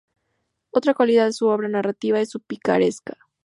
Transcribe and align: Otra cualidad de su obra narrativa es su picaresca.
Otra 0.71 0.95
cualidad 0.95 1.25
de 1.27 1.33
su 1.33 1.45
obra 1.45 1.67
narrativa 1.69 2.19
es 2.19 2.31
su 2.31 2.39
picaresca. 2.39 3.15